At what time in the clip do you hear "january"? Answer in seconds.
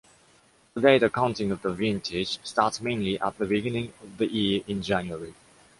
4.81-5.35